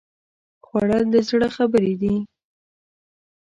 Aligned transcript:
خوړل 0.65 1.03
د 1.13 1.15
زړه 1.29 1.47
خبرې 1.57 1.93
دي 2.01 2.15